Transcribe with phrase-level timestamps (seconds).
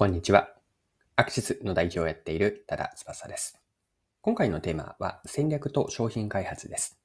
[0.00, 0.48] こんにちは。
[1.14, 3.60] アクシスの代表をやっている多田翼です。
[4.22, 6.98] 今回のテーマは戦略と商品開発です。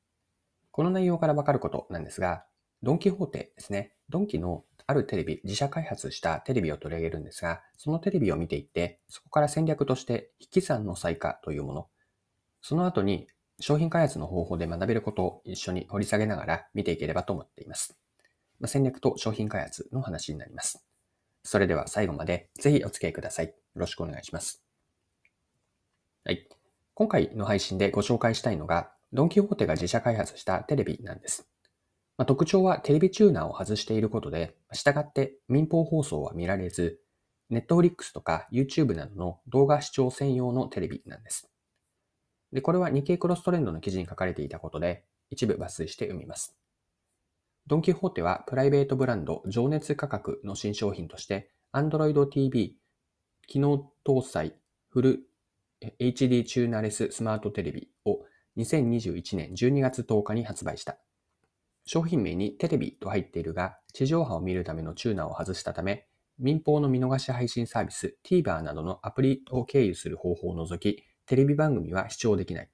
[0.71, 2.46] この内容からわかることなんですが、
[2.84, 3.92] ドンキホーテですね。
[4.08, 11.88] ドンキのあるテレビ、自社開発したテレビを取り上げるんですが、そのテレビを見ていって、そこから戦略として引き算の再化というもの、
[12.62, 13.27] その後に
[13.59, 17.98] 商品開発の方法で学べることを一緒に掘り下げながら見ていければと思っています。
[18.62, 20.84] ま戦略と商品開発の話になります。
[21.46, 23.46] それでは最後までぜひお付き合いください。
[23.46, 24.64] よろしくお願いします。
[26.24, 26.50] はい。
[26.96, 31.47] 今回の配信でご紹介したいのが、ドンキホーテが自社開発したテレビなんです。
[32.17, 37.00] まあ、特徴はテレビチューナーを外していることで、従って民放放送は見られず、
[37.52, 41.47] Netflix とか YouTube などの動画視聴専用のテレビなんです。
[42.53, 46.58] で、これは日経クロストレンドの記事に書かれていたことで、一部抜粋して読みます。
[47.67, 52.75] ドン・キホーテはプライベートブランド情熱価格の新商品として Android TV
[53.47, 54.53] 機能搭載
[54.89, 55.19] フル
[56.00, 58.19] HD チューナレススマートテレビを
[58.58, 60.97] 2021年12月10日に発売した。
[61.88, 66.08] 商品名にテレビと入っているが、地上波を見るためのチューナーを外したため、
[66.39, 72.69] 民放の見逃し配信サービス TVer などのアプリを経由する方法を除き、テレビ番組は視聴できない。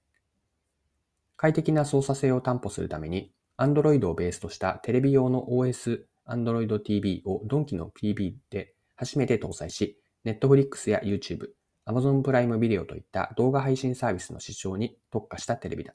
[1.35, 11.49] 快適な操作性を担保するために、Android をベースとしたテレビ用の OS Android TV をドンキの PB で初めて搭載し、Netflix や YouTube、
[11.87, 15.93] Amazon プライムビデオといった動画配信サービスの視聴に特化したテレビだ。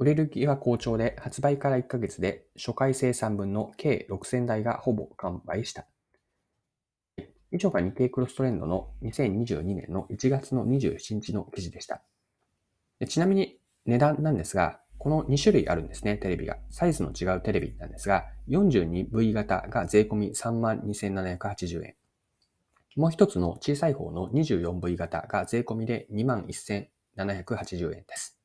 [0.00, 5.86] 売れる気は好調で、発売から1ヶ月で初回生産分の計6000台がほぼ完売した。
[7.52, 12.02] 以上が日経クロストレンドの2022年の1月の27日の記事でした。
[13.06, 16.58] ちなみに値段なんですが、この2種類あるんですね、テレビが。
[16.68, 21.94] サイズの違うテレビなんですが、42V 型が税込み32,780円。
[22.96, 28.38] もう一つの小さい方の 24V 型が税込みで21,780円です。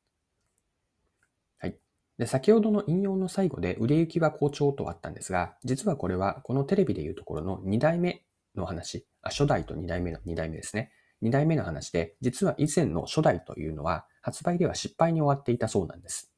[1.58, 1.76] はい。
[2.16, 8.24] で、先ほどの引用の最後で売れ行きは好調とあったんですが、実はこれはこのテレビでいうところの2代目
[8.54, 10.90] の話、あ初代と2代目の2代目ですね。
[11.22, 16.32] 2代目の話で、実は以前の初代というのは発売では失敗に終わっていたそうなんです。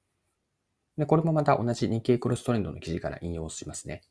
[0.98, 4.02] で、これもまた同じ日経クロストレンドの記事から引用しますね。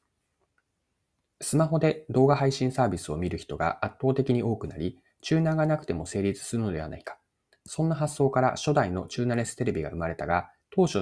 [1.42, 7.18] スマホで動画配信サービスを見る人が圧倒的に多くなり、チューナーがなくても成立するのではないか。
[7.66, 11.02] そんな発想から初代のチューナレステレビが生まれたが、当初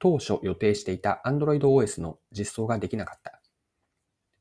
[0.00, 3.40] 当初予定していた Android OS の実装ができなかった。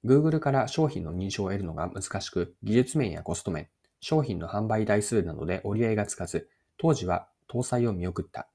[0.05, 3.69] Google から商品の認証を得るのが難しく、技術面やコスト面、
[3.99, 8.47] 商品の販売台数などで折り合いがつかず、当時は搭載を見送った。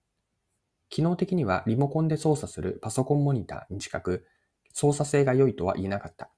[0.92, 4.26] 機能的にはリモコンで操作するパソコンモニターに近く、
[4.74, 6.30] 操作性が良いとは言えなかった。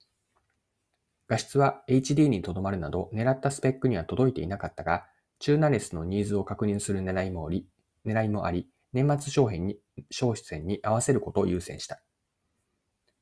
[1.26, 5.06] 画質は HD にとどまるなど狙ったスペックには届いていなかったが、
[5.40, 7.66] チューナレスのニーズを確認する狙いもあり、
[8.06, 9.80] 狙いもあり年末商品に、
[10.12, 12.00] 消費戦に合わせることを優先した。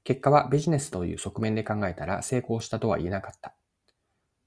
[0.04, 3.54] 結果はビジネスという側面で考えたら成功したとは言えなかった。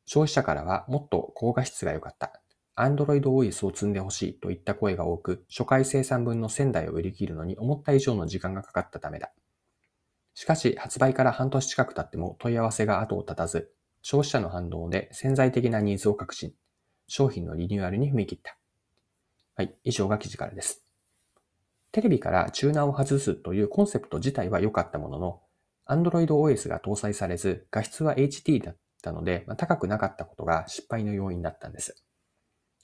[0.05, 2.43] 消費者からはもっと高画質が良かった。
[2.77, 9.31] Android OS を積んでほしいといった声が多く、初回生産分の1000台を売り切るのに思った以上の時間がかかったためだ。
[10.33, 13.71] しかし、発売から半年近く経っても問い合わせが後を絶たず、
[14.01, 16.53] 消費者の反応で潜在的なニーズを確信、
[17.07, 18.57] 商品のリニューアルに踏み切った。
[19.55, 20.85] はい、以上が記事からです。
[21.93, 25.41] テレビからチューナーを外すというコンセプト自体は良かったものの、
[25.87, 32.04] Android OS が搭載されず、画質は HD だったので、まあ、高くなかったことが失敗の要因だったんです。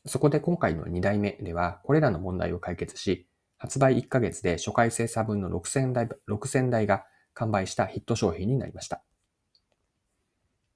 [0.06, 9.04] そこで今回の2代目では、これらの問題を解決し、発売1ヶ月で初回生産分の6000台 ,6000 台が完売したヒット商品になりました。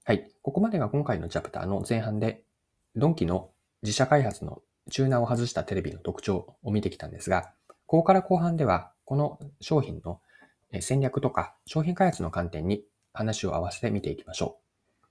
[0.04, 0.32] はい。
[0.44, 2.44] ここまでが今回のチャプターの前半で、
[2.96, 3.50] ドンキの
[3.82, 7.52] 自社開発のチューナーを外したテレビの特徴を見てきたんですが、
[7.88, 10.22] ここから後半では、この商品の
[10.82, 15.08] 戦略とか商品開発の観点に話を合わせて見ていきましょう。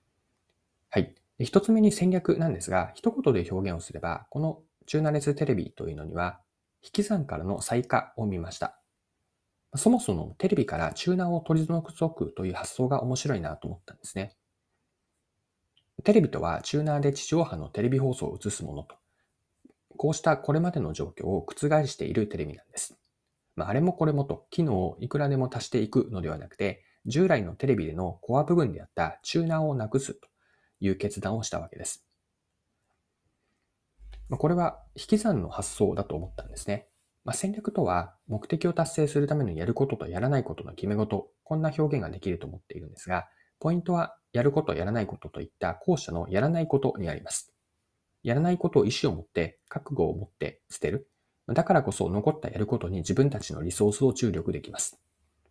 [0.89, 1.15] はい。
[1.39, 6.39] 一つ目に戦略なんですが、一言で表現をすれば、このチューナレステレビというのには、
[6.81, 8.79] 引き算からの再化を見ました。
[9.75, 11.81] そもそもテレビからチューナーを取り除
[12.13, 14.37] くという発想が面白いなと思ったんですね。
[16.03, 18.95] テレビとはチューナーで地上波のテレビ放送を映すものと。
[19.97, 22.97] こうしたこれまでの状況を覆しているテレビなんです。
[23.55, 30.27] まあ、あれもこれもと機能をいくらでも足していくのではなくて、従来のテレビでのコア部分であったチューナーをなくすと
[30.85, 32.05] いう決断をしたわけです。
[34.29, 36.87] これは引き算の発想だと思ったんですね。
[37.23, 43.27] まあ、戦略とは目的を達成するためのやることとやらないことの決め事、こんな表現ができると思っているんですが、
[43.59, 47.53] ポイントはやること、やらないことといった後者のやらないことにあります。
[48.21, 51.09] やらないことを意思を持って、覚悟を持って捨てる。
[51.47, 54.99] だからこそ残ったやることに自分たちのリソースを注力できます。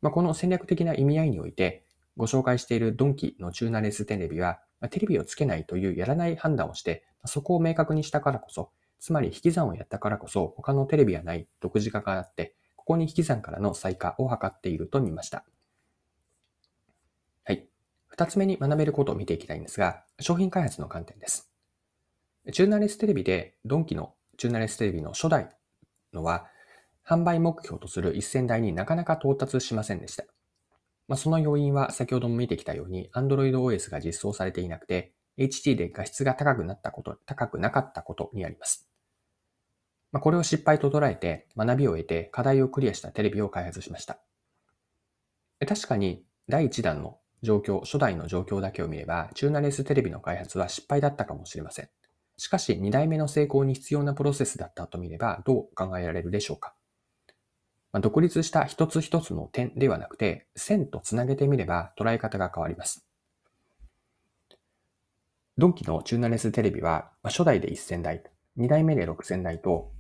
[0.03, 1.87] まあ、この戦略的な意味合いにおいて、
[2.17, 8.71] ご紹介しているドンキのチューナレステレビは、テレビをつけないというやらない判断をして、そこを明確にしたからこそ、
[9.01, 15.45] つまり引き算をやったからこそ、他のテレビはない独自化があって、ここに引き算からの再化を図っていると見ました。
[17.45, 17.67] はい。
[18.07, 21.51] 二つ目に学べることを見ていきたいんですが、商品開発の観点です。
[22.53, 25.49] チューナレステレビで、ドンキのチューナレステレビの初代
[26.13, 26.47] のは、
[27.07, 30.25] 販売目標とする1000台になかなか到達しませんでした。
[31.07, 38.89] まあ、その要因は先ほども見てきたように Android OS が実装されていなくて HT で画質が高くなったこと、高くなかったことにあります。
[40.13, 44.21] まあ、これを失敗と捉えて学びを得て課題をクリアしたテレビを開発しました。
[45.67, 51.89] 確かに第1弾の状況、初代の状況だけを見れば、チューナレステレビの開発は失敗だったかもしれません。
[52.37, 56.75] しかし、2代目の成功に必要なプロセスだったと見れば、どう考えられるでしょうか？
[57.95, 63.07] まあ、独立した一つ一つの点ではなくて、線とつなげてみれば捉え方が変わります。
[65.57, 68.25] ドンキのチューナレステレビは、まあ、初代で1000台、
[68.59, 69.93] 2代目で6000台と、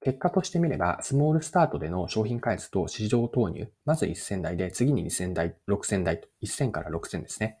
[0.00, 7.60] 結果としてみれば、スモールスタートでの商品開発と市場投入、まず1000台で、次に2000台、6000台と、1000から6000ですね。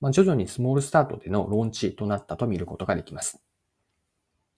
[0.00, 3.42] まあ、徐々にスモールスタートでのローンチとなったと見ることができます。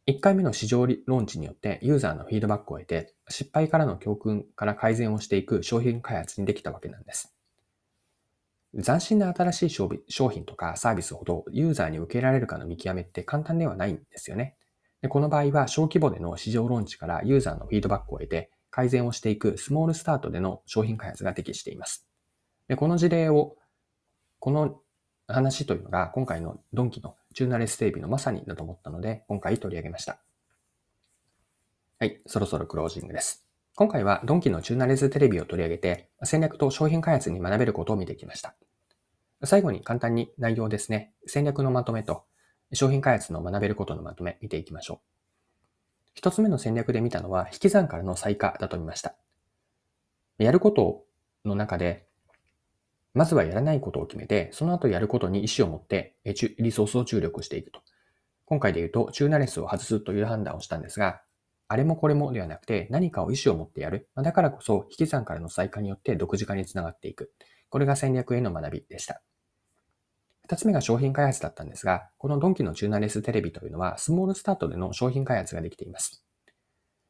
[0.08, 7.34] 1回目の市場ローンチによってユーザーのフィードバックを得て、失敗からの教訓から改善をしていく商品開発にできたわけなんです。
[8.82, 14.56] 斬新な新しい商品とかサービスほどユーザーに受けられるかの見極めって簡単ではないんですよね。
[15.02, 22.08] でこの場合は小規模での市場ローンチからユーザーのフィードバックを得て改善をしていくスモールスタートでの商品開発が適しています。
[22.66, 23.56] でこの事例を、
[24.38, 24.80] この
[25.26, 30.18] 話というのが今回のドンキのチューナレステレビのまさにだと思ったので、今回取り上げました。
[32.00, 33.46] はい、そろそろクロージングです。
[33.76, 38.56] 今回はドンキのチューナレステレビを取り上げて、戦略と商品開発に学べることを見てきました。
[39.44, 42.24] 最後に簡単に内容ですね、戦略のまとめと
[42.72, 44.98] 商品開発の学べることのまとめ見ていきましょう。
[46.14, 49.14] 一つ目の戦略で見たのは引き算からの再化だと見ました。
[50.38, 51.04] やること
[51.44, 52.07] の中で
[53.18, 57.80] まずはやらないことを決めて、その後やることに意思を持って、リソースを注力していくと。
[58.44, 61.20] 今回で言うと、チューナレスを外すという判断をしたんですが、
[61.66, 64.08] あれもこれもではなくて、何かを意思を持ってやる。
[64.14, 67.32] だからこそ、引き算からの再化によって独自化につながっていく。
[67.70, 69.20] これが戦略への学びでした。
[70.44, 76.22] 二つ目が商品開発だったんですが、このドンキのチューナレステレビというのは、スモールスタートでの商品開発ができています。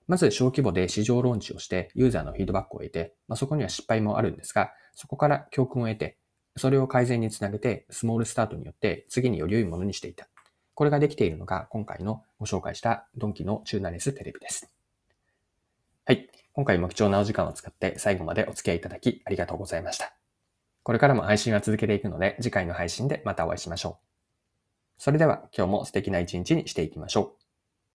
[0.07, 6.19] まず小規模で市場ローンチをしてユーザーのフィードバックを得て、まあ、そこには失敗もあるんですが、そこから教訓を得て、
[6.57, 10.27] それを改善につなげて、スモールスタートによって次により良いものにしていた。
[10.75, 14.69] これができているのが今回のご紹介したドンキのチューナレステレビです。
[16.05, 16.29] はい。
[16.53, 20.13] 今回も貴重なお時間を使って最後までお付き合いいただきありがとうございました。
[20.83, 24.05] これからも配信は続けていくので次回の配信でまたお会いしましょう。
[24.99, 27.48] それでは今日も素敵な一日にしていきましょう。